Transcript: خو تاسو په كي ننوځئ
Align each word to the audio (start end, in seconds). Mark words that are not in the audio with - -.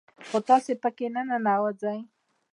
خو 0.27 0.37
تاسو 0.49 0.71
په 0.83 0.89
كي 0.97 1.07
ننوځئ 1.13 1.99